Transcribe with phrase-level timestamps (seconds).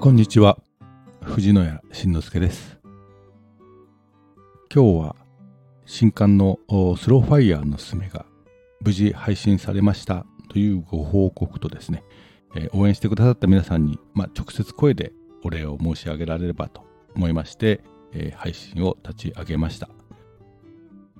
[0.00, 0.58] こんにちは
[1.20, 2.78] 藤野谷慎之介です
[4.74, 5.16] 今日は
[5.84, 6.58] 新刊の
[6.96, 8.24] スローファイヤーのすすめが
[8.80, 12.02] 無事配信されましたというご報告とですね、
[12.56, 15.12] えー、応援してくださった皆さんに、まあ、直接声で
[15.44, 16.82] お礼を申し上げられればと
[17.14, 17.82] 思いまして、
[18.14, 19.90] えー、配信を立ち上げました。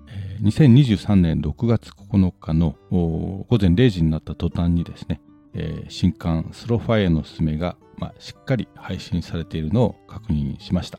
[0.08, 5.20] え、2023年6月9日の午前0時になった途端にですね、
[5.54, 10.98] えー、新刊スロファイアのすすめが、まあ、しっかり配信されているのを確認しました。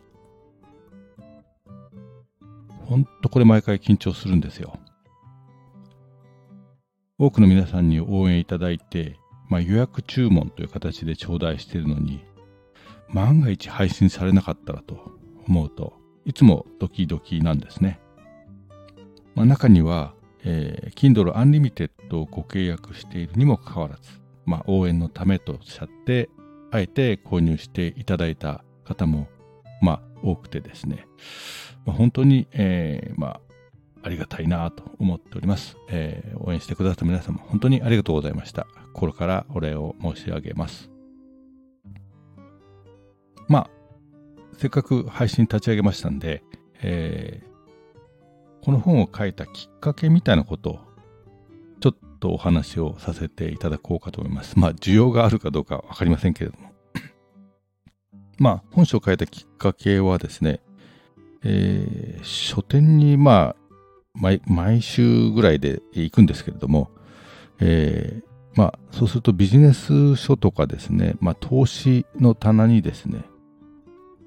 [2.86, 4.78] ほんとこれ毎回緊張するんですよ。
[7.18, 9.18] 多くの皆さんに応援いただいて、
[9.50, 12.26] まあ、予約注文という形で頂戴しているのに、
[13.10, 15.12] 万が一配信されなかったらと
[15.48, 18.00] 思うといつもドキドキなんですね。
[19.34, 26.30] まあ、中には、えー、Kindle Unlimited をご契約しているにもかかわらず、まあ、応援のためとおっしゃって
[26.72, 29.28] あえて購入していただいた方も、
[29.82, 31.08] まあ、多くてですね、
[31.86, 33.42] まあ、本当に、えー、まあ、
[34.04, 38.68] ありがたいなと思っております、えー、応援してくださった皆様、本当にありがとうございました。
[38.94, 40.90] 心からお礼を申し上げます。
[43.48, 43.70] まあ、
[44.58, 46.44] せっかく配信立ち上げましたんで、
[46.82, 50.80] えー、この本を書いたきっかけみたいなことを
[52.22, 54.58] とお話をさせていただこうかと思います。
[54.58, 56.72] まあ、需要があるかどうかわかりませんけれども。
[58.40, 60.62] まあ、本書を書いたきっかけはですね、
[61.44, 63.56] えー、書店にまあ
[64.14, 66.92] 毎、毎週ぐらいで行くんですけれども、
[67.60, 68.24] えー、
[68.56, 73.24] まあ、そうするとビジネス書とかですね、まあ、投資の棚にですね、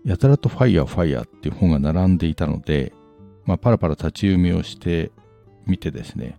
[0.05, 2.93] やたらとファイヤーファイヤーっていう本が並んでいたので、
[3.45, 5.13] まあ、パラパラ立ち読みをして
[5.67, 6.39] みてですね、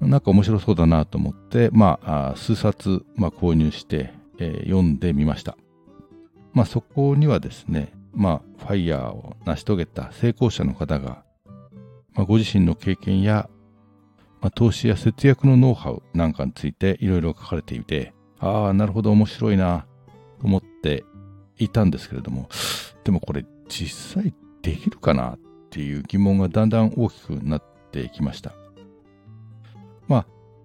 [0.00, 5.56] なんか面白そうだなと思って、まあ、数冊、まあ、購入して、えー、読んでみました。
[6.52, 11.24] まあ、そこにはですね、まあ、ファイヤーを成し遂げた成功者の方が、
[12.14, 13.48] まあ、ご自身の経験や、
[14.40, 19.86] まあ、投資や節約のノウハウなんかについていろいろ書かれていて、ああ、なるほど面白いな
[20.40, 21.04] と思って
[21.58, 22.48] いたんですけれども、
[23.04, 25.38] でもこれ実際できるかなっ
[25.70, 28.52] ていう疑問がだんだん大きくなってきました。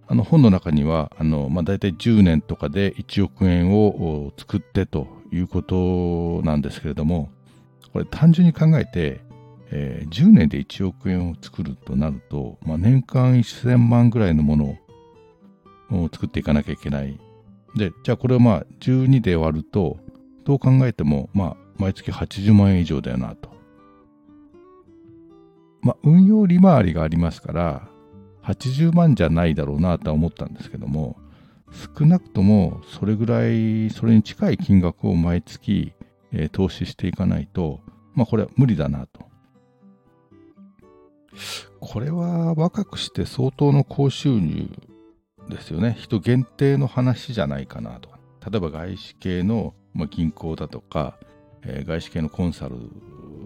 [0.08, 7.30] あの本の中には、あの、まあ、大体10年とかで1億円を作ってということなんですけれども、
[7.92, 9.22] これ単純に考えて、
[9.72, 14.78] えー、10年で1億円を作るとなると、まあ、年間1000万ぐらいのもの
[15.92, 17.20] を作っていかなきゃいけない。
[17.76, 19.98] で、じゃあこれをまあ12で割ると、
[20.44, 23.50] どう考えても、まあ、毎月80万円以上だよなと。
[25.82, 27.90] まあ、運用利回りがありますから、
[28.44, 31.18] 80万じゃないだろうなとは思ったんですけども、
[31.98, 35.94] 少なくともそれぐらい、それに近い金額を毎月、
[36.32, 37.82] えー、投資していかないと、
[38.14, 39.22] まあこれは無理だなと。
[41.80, 44.70] これは若くして相当の高収入
[45.50, 45.96] ですよね。
[46.00, 48.10] 人限定の話じゃないかなと。
[48.50, 51.18] 例えば外資系の、まあ、銀行だとか、
[51.64, 52.76] えー、外資系のコンサル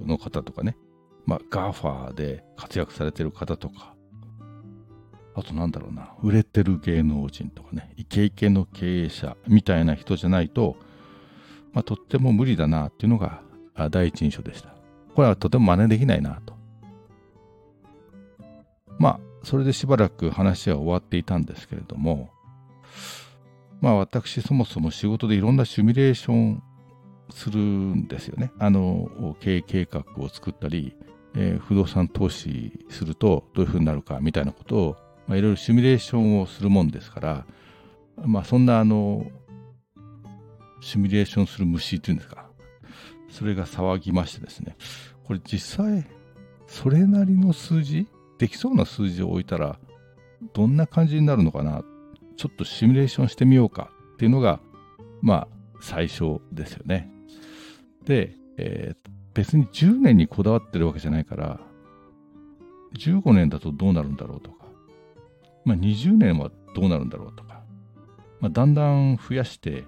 [0.06, 0.78] の方とかね、
[1.26, 3.96] まあ、 GAFA で活躍されてる方とか、
[5.38, 10.76] あとなんだろうな、売れてる芸能人とかね、イケイケの経営者みたいな人じゃないと、
[11.74, 13.42] まあ、とっても無理だなっていうのが
[13.92, 14.70] 第一印象でした。
[15.14, 16.56] これはとても真似できないなと。
[18.98, 22.32] まあ、それでしばらく話は終わっていたんですけれども、
[23.80, 26.64] まあ私そもそも仕事でいろんなシミュレーション
[27.30, 28.52] するんですよね。
[28.58, 30.96] あの、経営計画を作ったり、
[31.36, 37.46] えー、不動産投資するとどういうふうになるかみたいなことをまあ、いろいろシミュレーションをするもんですから、
[38.26, 39.26] まあ、そんなあの、
[40.82, 42.50] シミュレーションする虫っていうんですか、
[43.30, 44.76] それが騒ぎましてですね、
[45.26, 46.06] これ実際、
[46.68, 48.08] それなりの数字、
[48.38, 49.80] できそうな数字を置いたら、
[50.54, 51.84] どんな感じになるのかな、
[52.36, 54.60] ちょっとシミュレーションしてみようかっていうのが、
[55.22, 55.48] まあ、
[55.82, 57.12] 最初ですよね。
[58.06, 61.60] で、えー、別に10年にこだわってるわけじゃないから、
[62.98, 64.67] 15年だとどうなるんだろうとか、
[65.68, 67.62] まあ、20年はどうなるんだろうとか、
[68.40, 69.84] まあ、だんだん増やして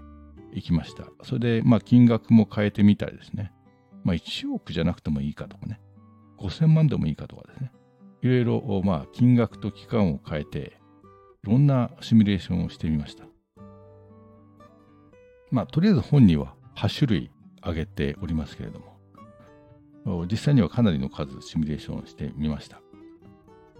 [0.53, 1.05] いきました。
[1.23, 3.53] それで、まあ、金額も変えてみたりですね。
[4.03, 5.79] まあ、1億じゃなくてもいいかとかね。
[6.37, 7.71] 5000万でもいいかとかですね。
[8.21, 10.81] いろいろ、まあ、金額と期間を変えて、
[11.45, 13.23] いろんなシミュレーションをしてみました。
[15.51, 17.31] まあ、とりあえず本には8種類
[17.61, 18.81] 挙げておりますけれど
[20.05, 22.81] も、実際にはかなりの数シミュレーションをしてみました。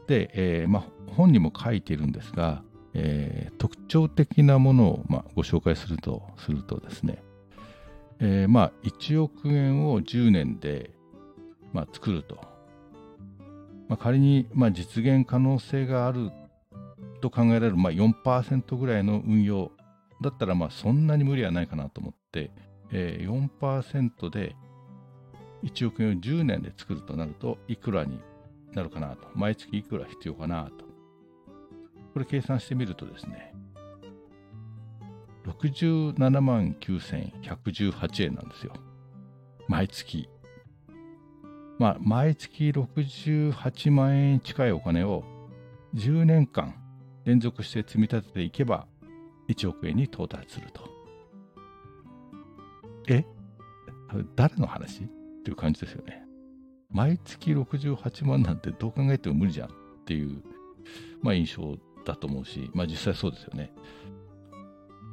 [0.10, 2.64] で、えーまあ、本にも書いているんですが、
[2.96, 7.22] えー、特徴的なものを、まあ、ご紹介するとするとですね、
[8.20, 10.90] えー、まあ1億円を10年で、
[11.74, 12.42] まあ、作ると。
[13.88, 16.32] まあ、仮に、まあ、実現可能性がある
[17.22, 19.72] と考えられる、まあ、4%ぐらいの運用
[20.22, 22.52] だったらまあそんなに無理はないかなと思って、
[22.92, 24.56] えー、4%で
[25.64, 28.20] 1億円を10年で作るとなるといくらに
[28.74, 29.28] なるかなと。
[29.36, 30.86] 毎月いくら必要かなと。
[32.14, 33.54] これ計算してみるとですね
[35.46, 38.74] 67万9118円なんですよ。
[39.68, 40.28] 毎月。
[41.78, 45.24] まあ毎月68万円近いお金を
[45.96, 46.76] 10年間
[47.26, 48.88] 連続して積み立てていけば
[49.48, 50.90] 1億円に到達すると。
[53.08, 53.26] え？
[54.36, 55.04] 誰の話？
[55.04, 55.08] っ
[55.44, 56.26] ていう感じですよね。
[56.92, 59.72] 毎月68万なんてどう考えても無理じゃんっ
[60.06, 60.42] ていう、
[61.22, 63.72] まあ、印象だと思うし、まあ実際そうですよね。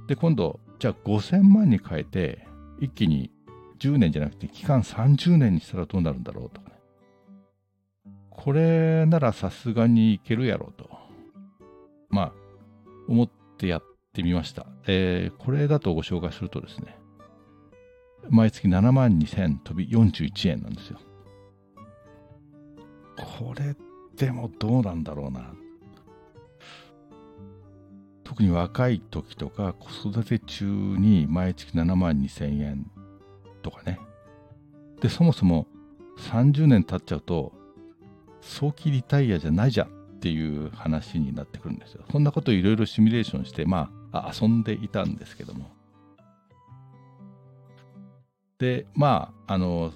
[0.08, 2.46] で、今度、じゃあ5000万に変えて、
[2.80, 3.30] 一気に
[3.78, 6.76] 10年じゃなくて期間30年にしたらどうなるんだろうとかね。
[8.30, 10.88] これならさすがにいけるやろうと。
[12.08, 12.32] まあ、
[13.08, 13.82] 思ってやっ
[14.12, 14.66] てみました。
[14.86, 16.96] えー、これだとご紹介するとですね、
[18.30, 20.98] 毎月7万2000飛び41円なんですよ。
[23.16, 23.74] これ
[24.16, 25.54] でもどうなんだろうな。
[28.24, 32.90] 特に若い時とか子育て中に毎月7万2000円
[33.62, 33.98] とかね。
[35.00, 35.66] で、そもそも
[36.18, 37.52] 30年経っちゃうと
[38.40, 39.90] 早期リタイアじゃないじゃんっ
[40.20, 42.04] ていう話になってくるんですよ。
[42.10, 45.70] そんなことをいろいろシミュレーションして、まあ、遊んでいたんですけども。
[48.58, 49.92] で、まあ、あの、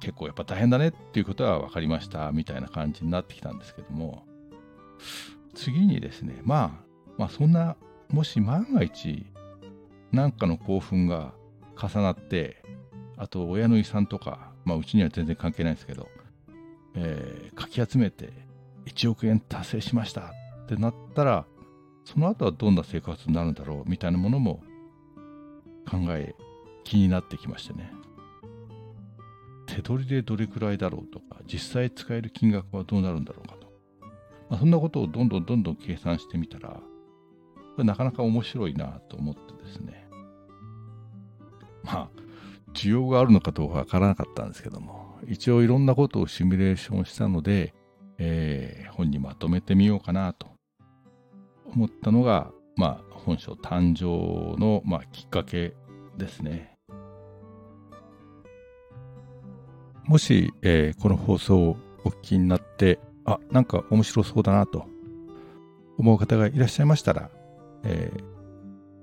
[0.00, 4.24] 結構やっぱ大変だねっていうことは分かりましたみたいな感じになってきたんですけども、
[5.54, 7.76] 次にですね、まあ、まあそんな、
[8.10, 9.26] もし万が一、
[10.12, 11.32] なんかの興奮が
[11.80, 12.62] 重なって、
[13.16, 16.08] あと親の遺産とか、まあうちには全然関係ないですけど、
[16.94, 18.32] えー、かき集めて
[18.86, 20.32] 1億円達成しました
[20.64, 21.46] ってなったら、
[22.04, 24.62] その後はどんな生活になるんだろうみたいなものも
[25.90, 26.34] 考え、
[26.84, 27.92] 気になってきましてね。
[29.76, 33.66] 手取りでどれくらいだろうとか、実際使える金額はどうなるんだろうかと。
[34.48, 36.80] まあ、そんなことをどんどんどんどん計算してみたら、こ
[37.76, 40.08] れなかなか面白いなと思ってですね。
[41.84, 42.08] まあ、
[42.72, 47.74] 需要があるのかどうかわからなかったんですけども、一応いろんなことをシミュレーションしたので、
[48.16, 50.46] えー、本にまとめてみようかなと
[51.66, 55.74] 思ったのが、まあ、本書誕生の、まあ、きっかけ
[56.16, 56.75] ですね。
[60.06, 64.86] もし、えー、この放送をお聞きになって、あ、なんか面白そうだなと
[65.98, 67.30] 思う方がいらっしゃいましたら、
[67.82, 68.22] えー、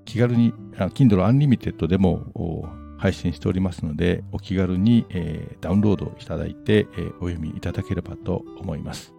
[0.04, 9.12] 気軽に、Kindle Unlimited でも配信しておりますので、お気軽に、えー、ダウンロードいただいて、えー、お読みいただければと思います。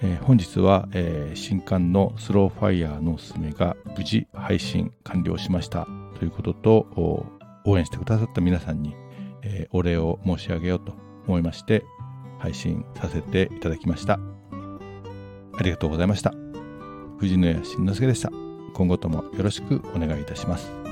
[0.00, 5.86] えー、本日は、えー、新刊のスローファイヤーのおすすめが無事配信完了しました
[6.18, 7.26] ということと、
[7.66, 8.94] 応援してくださった皆さんに、
[9.46, 10.92] えー、お礼を申し上げようと
[11.26, 11.84] 思いまして
[12.38, 14.18] 配信させていただきました。
[15.58, 16.34] ありがとうございました。
[17.18, 18.30] 藤野谷慎之介でした。
[18.74, 20.85] 今後ともよろしくお願いいたします。